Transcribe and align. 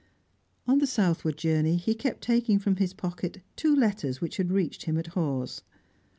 On 0.67 0.79
the 0.79 0.87
southward 0.87 1.37
journey 1.37 1.75
he 1.75 1.93
kept 1.93 2.21
taking 2.21 2.57
from 2.57 2.77
his 2.77 2.91
pocket 2.91 3.43
two 3.55 3.75
letters 3.75 4.19
which 4.19 4.37
had 4.37 4.51
reached 4.51 4.85
him 4.85 4.97
at 4.97 5.05
Hawes. 5.13 5.61